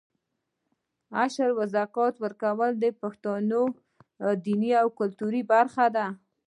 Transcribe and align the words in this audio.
عشر 1.23 1.49
او 1.57 1.61
زکات 1.75 2.15
ورکول 2.23 2.71
د 2.83 2.85
پښتنو 3.01 3.61
دیني 4.45 4.71
او 4.81 4.87
کلتوري 4.99 5.41
برخه 5.53 5.85
ده. 5.95 6.07